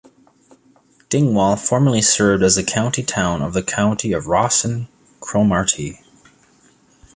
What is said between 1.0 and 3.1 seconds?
Dingwall formerly served as the county